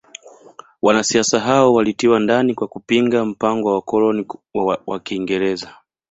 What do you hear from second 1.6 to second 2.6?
walitiwa ndani